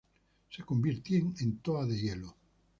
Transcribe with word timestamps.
Se 0.49 0.63
convierten 0.63 1.35
en 1.41 1.59
Toa 1.59 1.85
de 1.85 1.95
hielo. 1.95 2.35